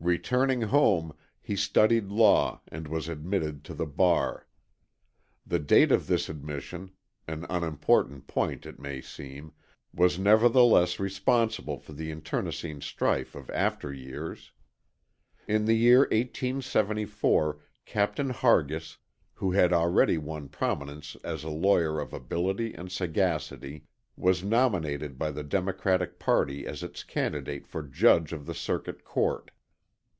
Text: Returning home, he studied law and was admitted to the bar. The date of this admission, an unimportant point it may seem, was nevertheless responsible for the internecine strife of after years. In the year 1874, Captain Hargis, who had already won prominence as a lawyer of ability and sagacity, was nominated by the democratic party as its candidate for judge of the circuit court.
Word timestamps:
Returning 0.00 0.62
home, 0.62 1.12
he 1.42 1.56
studied 1.56 2.06
law 2.06 2.60
and 2.68 2.86
was 2.86 3.08
admitted 3.08 3.64
to 3.64 3.74
the 3.74 3.84
bar. 3.84 4.46
The 5.44 5.58
date 5.58 5.90
of 5.90 6.06
this 6.06 6.28
admission, 6.30 6.92
an 7.26 7.44
unimportant 7.50 8.28
point 8.28 8.64
it 8.64 8.78
may 8.78 9.00
seem, 9.02 9.52
was 9.92 10.16
nevertheless 10.18 11.00
responsible 11.00 11.78
for 11.80 11.92
the 11.94 12.12
internecine 12.12 12.80
strife 12.80 13.34
of 13.34 13.50
after 13.50 13.92
years. 13.92 14.52
In 15.48 15.64
the 15.64 15.74
year 15.76 16.02
1874, 16.12 17.58
Captain 17.84 18.30
Hargis, 18.30 18.98
who 19.34 19.50
had 19.50 19.72
already 19.72 20.16
won 20.16 20.48
prominence 20.48 21.16
as 21.24 21.42
a 21.42 21.50
lawyer 21.50 21.98
of 21.98 22.12
ability 22.12 22.72
and 22.72 22.90
sagacity, 22.90 23.82
was 24.16 24.44
nominated 24.44 25.18
by 25.18 25.32
the 25.32 25.44
democratic 25.44 26.20
party 26.20 26.68
as 26.68 26.84
its 26.84 27.02
candidate 27.02 27.66
for 27.66 27.82
judge 27.82 28.32
of 28.32 28.46
the 28.46 28.54
circuit 28.54 29.02
court. 29.04 29.50